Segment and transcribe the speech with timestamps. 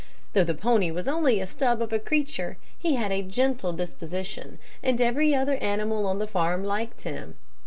[0.33, 4.57] Though the pony was only a scrub of a creature, he had a gentle disposition,
[4.81, 7.35] and every other animal on the farm liked him.